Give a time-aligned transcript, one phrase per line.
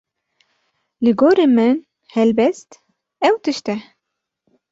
[1.03, 1.77] Li gorî min
[2.15, 2.69] helbest
[3.27, 3.75] ew tişt e